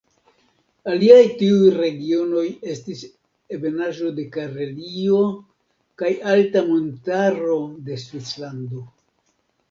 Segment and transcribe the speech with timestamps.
[0.91, 3.03] Aliaj tiuj regionoj estis
[3.57, 5.19] ebenaĵo de Karelio
[6.03, 7.59] kaj alta montaro
[7.91, 8.83] de Svislando.